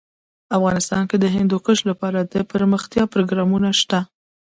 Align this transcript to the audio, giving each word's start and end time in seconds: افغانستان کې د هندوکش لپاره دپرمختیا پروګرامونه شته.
افغانستان 0.57 1.03
کې 1.09 1.17
د 1.19 1.25
هندوکش 1.35 1.79
لپاره 1.89 2.19
دپرمختیا 2.33 3.03
پروګرامونه 3.13 3.69
شته. 3.79 3.99